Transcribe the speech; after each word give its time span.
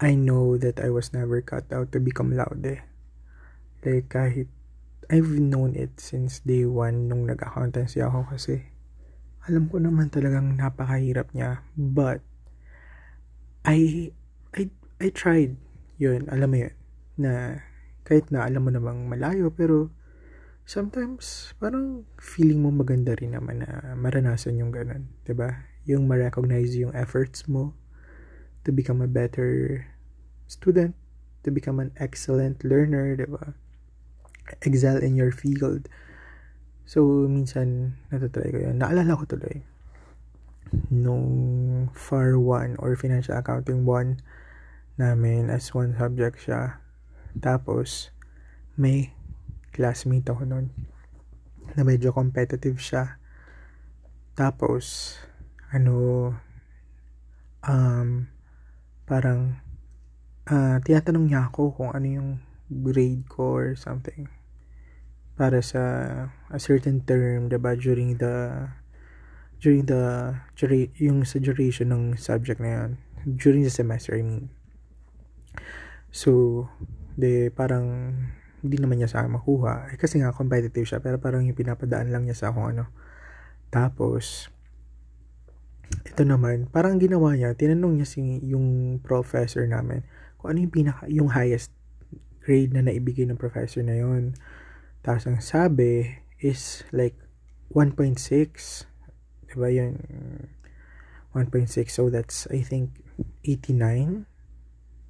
I 0.00 0.16
know 0.16 0.56
that 0.56 0.80
I 0.80 0.88
was 0.88 1.12
never 1.12 1.44
cut 1.44 1.68
out 1.68 1.92
to 1.92 2.00
become 2.00 2.32
laude. 2.32 2.80
Like, 3.84 4.08
kahit 4.08 4.48
I've 5.12 5.36
known 5.36 5.76
it 5.76 6.00
since 6.00 6.40
day 6.40 6.64
one 6.64 7.12
nung 7.12 7.28
nag-accountancy 7.28 8.00
ako 8.00 8.32
kasi 8.32 8.64
alam 9.44 9.68
ko 9.68 9.76
naman 9.76 10.08
talagang 10.08 10.56
napakahirap 10.56 11.32
niya. 11.36 11.60
But, 11.76 12.24
I, 13.68 14.08
I, 14.56 14.72
I 15.00 15.08
tried 15.12 15.60
yun, 16.00 16.32
alam 16.32 16.48
mo 16.48 16.56
yun, 16.64 16.74
na 17.20 17.60
kahit 18.08 18.32
na 18.32 18.48
alam 18.48 18.64
mo 18.64 18.72
namang 18.72 19.04
malayo, 19.04 19.52
pero 19.52 19.92
sometimes 20.64 21.52
parang 21.60 22.08
feeling 22.16 22.64
mo 22.64 22.72
maganda 22.72 23.12
rin 23.12 23.36
naman 23.36 23.60
na 23.60 23.92
maranasan 23.92 24.56
yung 24.56 24.72
ganun, 24.72 25.12
'di 25.28 25.36
ba? 25.36 25.68
Yung 25.84 26.08
ma-recognize 26.08 26.72
yung 26.80 26.96
efforts 26.96 27.44
mo 27.50 27.76
to 28.64 28.70
become 28.72 29.00
a 29.00 29.10
better 29.10 29.86
student, 30.46 30.94
to 31.44 31.50
become 31.50 31.80
an 31.80 31.92
excellent 31.96 32.62
learner, 32.64 33.16
'di 33.16 33.28
ba? 33.30 33.54
Excel 34.66 34.98
in 34.98 35.14
your 35.14 35.30
field. 35.30 35.86
So, 36.90 37.06
minsan, 37.30 37.94
natatry 38.10 38.50
ko 38.50 38.58
yun. 38.66 38.82
Naalala 38.82 39.14
ko 39.14 39.22
tuloy, 39.22 39.62
nung 40.90 41.86
FAR 41.94 42.34
1 42.34 42.82
or 42.82 42.98
Financial 42.98 43.38
Accounting 43.38 43.86
1 43.86 44.18
namin 44.98 45.48
as 45.48 45.70
one 45.70 45.94
subject 45.94 46.42
siya. 46.42 46.82
Tapos, 47.38 48.10
may 48.74 49.14
classmate 49.70 50.26
ako 50.26 50.50
nun 50.50 50.66
na 51.78 51.86
medyo 51.86 52.10
competitive 52.10 52.82
siya. 52.82 53.22
Tapos, 54.34 55.14
ano, 55.70 56.34
um, 57.62 58.26
parang, 59.10 59.58
uh, 60.46 60.78
tinatanong 60.86 61.26
niya 61.26 61.50
ako 61.50 61.74
kung 61.74 61.90
ano 61.90 62.06
yung 62.06 62.30
grade 62.70 63.26
ko 63.26 63.58
or 63.58 63.68
something. 63.74 64.30
Para 65.34 65.58
sa 65.58 65.82
a 66.46 66.58
certain 66.62 67.02
term, 67.02 67.50
diba, 67.50 67.74
during 67.74 68.14
the 68.22 68.70
during 69.60 69.84
the 69.84 70.32
yung 70.96 71.26
sa 71.26 71.36
duration 71.42 71.92
ng 71.92 72.04
subject 72.16 72.62
na 72.62 72.70
yun. 72.70 72.90
During 73.26 73.66
the 73.66 73.72
semester 73.72 74.16
I 74.16 74.22
mean. 74.24 74.48
So 76.14 76.64
de 77.18 77.52
parang 77.52 78.16
hindi 78.60 78.76
naman 78.80 79.00
niya 79.00 79.12
sa 79.12 79.24
akin 79.24 79.36
makuha. 79.36 79.92
Eh, 79.92 79.98
kasi 80.00 80.20
nga 80.20 80.32
competitive 80.32 80.88
siya 80.88 81.00
pero 81.04 81.20
parang 81.20 81.44
yung 81.44 81.56
pinapadaan 81.56 82.08
lang 82.08 82.24
niya 82.24 82.36
sa 82.36 82.46
akong 82.52 82.72
ano. 82.76 82.88
Tapos 83.68 84.48
ito 86.06 86.22
naman 86.22 86.70
parang 86.70 86.96
ginawa 86.98 87.34
niya 87.34 87.54
tinanong 87.54 88.00
niya 88.00 88.08
si 88.08 88.22
yung 88.46 88.98
professor 89.02 89.66
namin 89.66 90.06
kung 90.38 90.54
ano 90.54 90.58
yung 90.62 90.74
pinaka 90.74 91.04
yung 91.10 91.30
highest 91.30 91.74
grade 92.40 92.72
na 92.72 92.86
naibigay 92.86 93.26
ng 93.26 93.38
professor 93.38 93.82
na 93.82 93.98
yun 93.98 94.32
tapos 95.00 95.24
ang 95.24 95.40
sabi 95.40 96.20
is 96.40 96.84
like 96.92 97.16
1.6. 97.72 98.18
Diba 99.46 99.68
yun? 99.70 99.94
1.6. 101.32 101.70
So 101.88 102.10
that's 102.10 102.50
I 102.50 102.60
think 102.66 102.98
89 103.46 104.26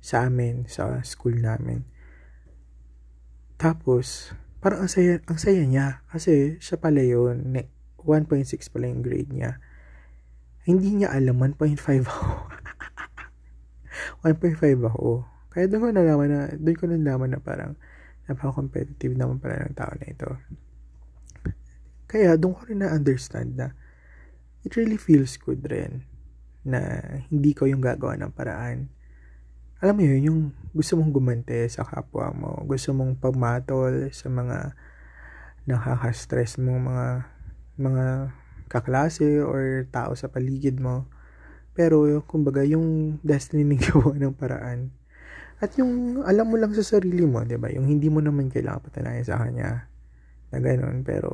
sa 0.00 0.28
amin, 0.28 0.64
sa 0.68 1.00
school 1.04 1.36
namin. 1.40 1.84
Tapos, 3.60 4.32
parang 4.64 4.88
ang 4.88 4.90
saya, 4.92 5.20
ang 5.28 5.36
saya 5.36 5.60
niya. 5.64 6.04
Kasi 6.08 6.56
siya 6.60 6.80
pala 6.80 7.04
yun. 7.04 7.52
1.6 7.52 8.04
pala 8.72 8.88
yung 8.88 9.04
grade 9.04 9.32
niya. 9.32 9.60
Hindi 10.68 11.00
niya 11.00 11.12
alam 11.12 11.40
1.5 11.40 12.04
ako. 12.04 12.34
1.5 14.28 14.90
ako. 14.90 15.24
Kaya 15.50 15.64
doon 15.66 15.80
ko 15.80 15.88
nalaman 15.90 16.28
na, 16.30 16.40
doon 16.54 16.76
ko 16.76 16.84
nalaman 16.86 17.30
na 17.32 17.40
parang, 17.40 17.72
napaka-competitive 18.30 19.18
naman 19.18 19.42
pala 19.42 19.66
ng 19.66 19.74
tao 19.74 19.90
na 19.98 20.06
ito. 20.06 20.30
Kaya 22.06 22.38
doon 22.38 22.54
ko 22.54 22.60
rin 22.70 22.82
na-understand 22.86 23.58
na 23.58 23.74
it 24.62 24.76
really 24.78 25.00
feels 25.00 25.34
good 25.40 25.64
rin 25.66 26.06
na 26.62 27.00
hindi 27.32 27.50
ko 27.56 27.66
yung 27.66 27.82
gagawa 27.82 28.14
ng 28.20 28.30
paraan. 28.30 28.86
Alam 29.80 29.94
mo 29.96 30.02
yun, 30.04 30.20
yung 30.22 30.40
gusto 30.76 30.94
mong 30.94 31.10
gumante 31.10 31.56
sa 31.72 31.82
kapwa 31.82 32.30
mo, 32.36 32.50
gusto 32.68 32.92
mong 32.92 33.16
pagmatol 33.18 34.12
sa 34.12 34.28
mga 34.28 34.76
nakaka-stress 35.64 36.60
mo 36.60 36.76
mga 36.76 37.26
mga 37.80 38.06
kaklase 38.70 39.42
or 39.42 39.84
tao 39.90 40.14
sa 40.14 40.30
paligid 40.30 40.78
mo. 40.78 41.10
Pero, 41.74 42.06
kumbaga, 42.24 42.62
yung 42.62 43.18
destiny 43.26 43.66
ng 43.66 43.82
gawa 43.90 44.14
ng 44.14 44.34
paraan 44.38 45.00
at 45.60 45.76
yung 45.76 46.24
alam 46.24 46.48
mo 46.48 46.56
lang 46.56 46.72
sa 46.72 46.80
sarili 46.80 47.20
mo, 47.28 47.44
'di 47.44 47.60
ba? 47.60 47.68
Yung 47.68 47.84
hindi 47.84 48.08
mo 48.08 48.24
naman 48.24 48.48
kailangan 48.48 48.80
patanayan 48.80 49.28
sa 49.28 49.36
kanya 49.44 49.92
na 50.48 50.56
gano'n, 50.58 51.04
pero 51.04 51.28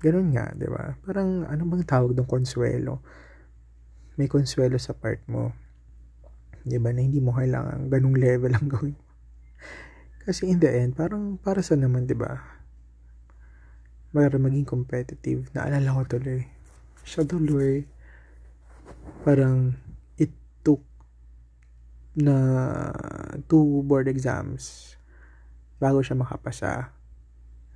gano'n 0.00 0.28
nga, 0.32 0.48
'di 0.56 0.68
ba? 0.72 0.96
Parang 1.04 1.44
ano 1.44 1.62
bang 1.68 1.84
tawag 1.84 2.16
ng 2.16 2.24
konsuelo? 2.24 3.04
May 4.16 4.32
konsuelo 4.32 4.80
sa 4.80 4.96
part 4.96 5.20
mo. 5.28 5.52
'Di 6.64 6.80
ba? 6.80 6.88
Na 6.96 7.04
hindi 7.04 7.20
mo 7.20 7.36
kailangan 7.36 7.92
ganung 7.92 8.16
level 8.16 8.56
ang 8.56 8.68
gawin. 8.72 8.96
Kasi 10.24 10.48
in 10.48 10.56
the 10.56 10.72
end, 10.72 10.96
parang 10.96 11.36
para 11.36 11.60
sa 11.60 11.76
naman, 11.76 12.08
'di 12.08 12.16
ba? 12.16 12.63
Para 14.14 14.38
maging 14.38 14.62
competitive. 14.62 15.50
Naalala 15.50 15.90
ko 15.90 16.02
tuloy. 16.06 16.46
Siya 17.02 17.26
tuloy. 17.26 17.82
Parang 19.26 19.74
na 22.14 22.38
two 23.50 23.82
board 23.82 24.06
exams 24.06 24.94
bago 25.82 25.98
siya 25.98 26.14
makapasa. 26.14 26.94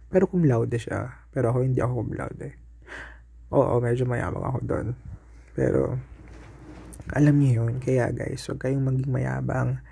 Pero 0.09 0.31
cum 0.31 0.47
laude 0.47 0.79
siya. 0.79 1.27
Pero 1.35 1.51
ako 1.51 1.67
hindi 1.67 1.83
ako 1.83 1.93
cum 2.07 2.11
laude. 2.15 2.49
Oo, 3.51 3.83
medyo 3.83 4.07
mayabang 4.07 4.47
ako 4.47 4.59
doon. 4.65 4.89
Pero, 5.59 5.99
alam 7.13 7.35
niyo 7.37 7.65
yun. 7.65 7.83
Kaya 7.83 8.15
guys, 8.15 8.47
huwag 8.49 8.63
kayong 8.63 8.85
maging 8.85 9.11
mayabang. 9.11 9.83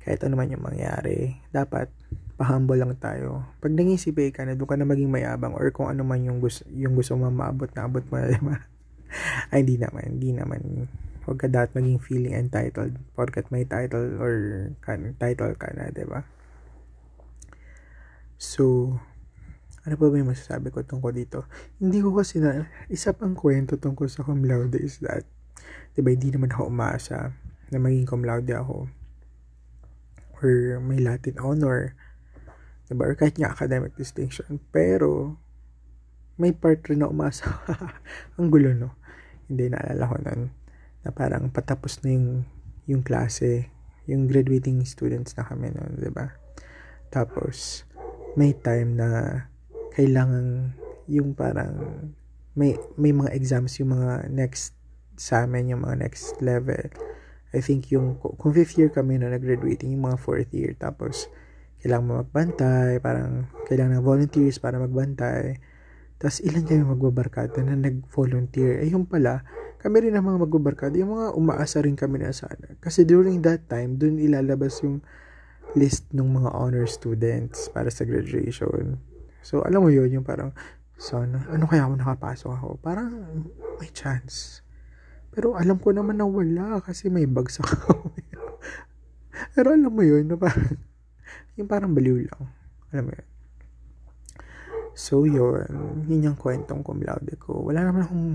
Kahit 0.00 0.24
ano 0.26 0.34
man 0.40 0.50
yung 0.50 0.64
mangyari. 0.64 1.38
Dapat, 1.52 1.92
pahumble 2.40 2.80
lang 2.80 2.96
tayo. 2.96 3.44
Pag 3.60 3.76
nangisipay 3.76 4.32
ka 4.32 4.48
na, 4.48 4.56
doon 4.56 4.64
ka 4.64 4.80
na 4.80 4.88
maging 4.88 5.12
mayabang 5.12 5.52
or 5.52 5.68
kung 5.76 5.92
ano 5.92 6.00
man 6.08 6.24
yung 6.24 6.40
gusto, 6.40 6.64
yung 6.72 6.96
gusto 6.96 7.12
mo 7.20 7.28
maabot 7.28 7.68
na 7.76 7.84
abot 7.84 8.00
mo 8.08 8.16
na, 8.16 8.32
diba? 8.32 8.56
Ay, 9.52 9.60
hindi 9.60 9.76
naman. 9.76 10.16
Hindi 10.16 10.30
naman 10.32 10.60
Huwag 11.28 11.36
ka 11.36 11.52
dapat 11.52 11.76
maging 11.76 12.00
feeling 12.00 12.32
entitled 12.32 12.96
porkat 13.12 13.52
may 13.52 13.68
title 13.68 14.16
or 14.16 14.32
kan, 14.80 15.12
title 15.20 15.52
ka 15.52 15.68
na, 15.76 15.92
ba 15.92 15.94
diba? 15.94 16.20
So, 18.40 18.96
ano 19.84 19.94
pa 20.00 20.08
ba 20.08 20.16
yung 20.16 20.32
masasabi 20.32 20.72
ko 20.72 20.80
tungkol 20.80 21.12
dito? 21.12 21.44
Hindi 21.76 22.00
ko 22.00 22.16
kasi 22.16 22.40
na, 22.40 22.64
isa 22.88 23.12
pang 23.12 23.36
kwento 23.36 23.76
tungkol 23.76 24.08
sa 24.08 24.24
cum 24.24 24.48
laude 24.48 24.80
is 24.80 24.96
that, 25.04 25.28
di 25.92 26.00
ba, 26.00 26.16
hindi 26.16 26.32
naman 26.32 26.56
ako 26.56 26.72
umasa 26.72 27.36
na 27.68 27.76
maging 27.76 28.08
cum 28.08 28.24
laude 28.24 28.56
ako. 28.56 28.88
Or 30.40 30.80
may 30.80 31.04
Latin 31.04 31.36
honor. 31.36 31.92
Di 32.90 32.98
ba? 32.98 33.06
Or 33.06 33.14
kahit 33.14 33.38
nga 33.38 33.54
academic 33.54 33.94
distinction. 33.94 34.58
Pero, 34.74 35.38
may 36.34 36.50
part 36.50 36.82
rin 36.90 37.06
na 37.06 37.08
umasa. 37.08 37.46
Ang 38.36 38.50
gulo, 38.50 38.74
no? 38.74 38.98
Hindi, 39.46 39.70
naalala 39.70 40.10
ko 40.10 40.16
nun 40.18 40.42
na 41.06 41.14
parang 41.14 41.48
patapos 41.54 42.02
na 42.02 42.10
yung, 42.10 42.42
yung 42.90 43.02
klase, 43.06 43.70
yung 44.10 44.26
graduating 44.26 44.82
students 44.82 45.38
na 45.38 45.46
kami 45.46 45.70
di 45.70 46.10
ba? 46.10 46.34
Tapos, 47.14 47.86
may 48.34 48.52
time 48.58 48.98
na 48.98 49.08
kailangan 49.94 50.74
yung 51.10 51.34
parang 51.34 51.74
may 52.54 52.78
may 52.94 53.10
mga 53.10 53.34
exams 53.34 53.78
yung 53.82 53.98
mga 53.98 54.30
next 54.30 54.78
sa 55.18 55.44
amin 55.46 55.74
yung 55.74 55.82
mga 55.82 56.06
next 56.06 56.38
level 56.38 56.86
I 57.50 57.58
think 57.58 57.90
yung 57.90 58.14
kung 58.22 58.54
fifth 58.54 58.78
year 58.78 58.94
kami 58.94 59.18
na 59.18 59.34
nag-graduating 59.34 59.90
yung 59.98 60.06
mga 60.06 60.22
fourth 60.22 60.54
year 60.54 60.78
tapos 60.78 61.26
kailangan 61.80 62.04
mo 62.06 62.12
magbantay 62.22 63.00
parang 63.00 63.48
kailangan 63.66 64.00
ng 64.00 64.06
volunteers 64.06 64.60
para 64.60 64.76
magbantay 64.76 65.58
tapos 66.20 66.44
ilan 66.44 66.68
kami 66.68 66.84
magbabarkada 66.84 67.64
na 67.64 67.76
nag-volunteer 67.76 68.84
eh 68.84 68.92
yung 68.92 69.08
pala 69.08 69.42
kami 69.80 70.04
rin 70.04 70.12
ang 70.12 70.28
mga 70.28 70.44
magbabarkada, 70.44 70.92
yung 71.00 71.16
mga 71.16 71.32
umaasa 71.32 71.80
rin 71.80 71.96
kami 71.96 72.20
na 72.20 72.36
sana. 72.36 72.76
Kasi 72.84 73.08
during 73.08 73.40
that 73.40 73.64
time, 73.64 73.96
dun 73.96 74.20
ilalabas 74.20 74.84
yung 74.84 75.00
list 75.72 76.04
ng 76.12 76.28
mga 76.28 76.52
honor 76.52 76.84
students 76.84 77.72
para 77.72 77.88
sa 77.88 78.04
graduation. 78.04 79.00
So, 79.40 79.64
alam 79.64 79.80
mo 79.80 79.88
yun, 79.88 80.12
yung 80.12 80.26
parang, 80.26 80.52
sana, 81.00 81.48
ano 81.48 81.64
kaya 81.64 81.88
ako 81.88 81.96
nakapasok 81.96 82.50
ako? 82.60 82.68
Parang, 82.84 83.08
may 83.80 83.88
chance. 83.88 84.60
Pero 85.32 85.56
alam 85.56 85.80
ko 85.80 85.96
naman 85.96 86.20
na 86.20 86.28
wala 86.28 86.84
kasi 86.84 87.08
may 87.08 87.24
bagsak 87.24 87.64
ako. 87.80 88.12
Pero 89.56 89.72
alam 89.72 89.88
mo 89.88 90.04
yun, 90.04 90.28
na 90.28 90.36
parang, 90.36 90.76
yung 91.60 91.70
parang 91.70 91.92
baliw 91.92 92.24
lang. 92.24 92.42
Alam 92.90 93.04
mo 93.08 93.12
yun. 93.12 93.28
So, 94.96 95.24
yun. 95.24 96.04
Yun 96.08 96.32
yung 96.32 96.38
kwentong 96.40 96.82
cum 96.82 97.00
laude 97.00 97.36
ko. 97.38 97.62
Wala 97.62 97.86
naman 97.86 98.02
akong 98.04 98.28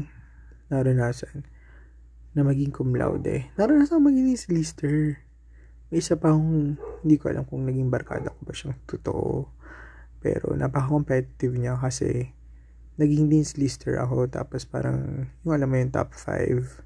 naranasan 0.71 1.45
na 2.33 2.41
maging 2.41 2.71
cum 2.71 2.95
laude. 2.95 3.51
Naranasan 3.59 4.01
maging 4.01 4.33
lister. 4.53 5.19
may 5.93 6.01
isa 6.01 6.17
pa 6.17 6.33
akong, 6.33 6.75
hindi 7.05 7.15
ko 7.21 7.29
alam 7.29 7.45
kung 7.45 7.69
naging 7.69 7.93
barkada 7.93 8.33
ko 8.33 8.39
ba 8.41 8.53
siyang 8.55 8.77
totoo. 8.89 9.49
Pero 10.19 10.57
napaka-competitive 10.57 11.53
niya 11.53 11.77
kasi 11.77 12.33
naging 12.97 13.27
dean's 13.29 13.59
lister 13.59 13.99
ako 13.99 14.25
tapos 14.31 14.63
parang 14.63 15.29
yung 15.43 15.53
alam 15.53 15.67
mo 15.67 15.75
yung 15.75 15.91
top 15.91 16.15
5 16.15 16.81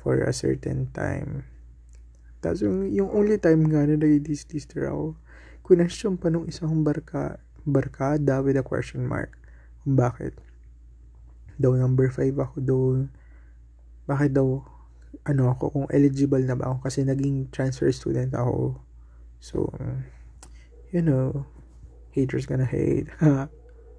for 0.00 0.24
a 0.24 0.32
certain 0.32 0.88
time. 0.90 1.44
Tapos 2.40 2.64
yung, 2.64 2.88
yung 2.88 3.12
only 3.12 3.36
time 3.36 3.68
nga 3.68 3.84
na 3.84 3.94
naging 3.94 4.24
dean's 4.24 4.48
lister 4.50 4.88
ako, 4.90 5.14
kunasyon 5.70 6.18
pa 6.18 6.34
nung 6.34 6.50
isang 6.50 6.82
barka, 6.82 7.38
barkada 7.62 8.42
with 8.42 8.58
a 8.58 8.66
question 8.66 9.06
mark. 9.06 9.38
Kung 9.86 9.94
bakit. 9.94 10.34
Daw 11.62 11.78
number 11.78 12.10
5 12.10 12.34
ako 12.34 12.56
doon. 12.58 12.98
Bakit 14.10 14.34
daw 14.34 14.66
ano 15.30 15.42
ako, 15.54 15.70
kung 15.70 15.86
eligible 15.94 16.42
na 16.42 16.58
ba 16.58 16.74
ako 16.74 16.90
kasi 16.90 17.06
naging 17.06 17.46
transfer 17.54 17.86
student 17.94 18.34
ako. 18.34 18.82
So, 19.38 19.70
you 20.90 21.06
know, 21.06 21.46
haters 22.10 22.50
gonna 22.50 22.66
hate. 22.66 23.06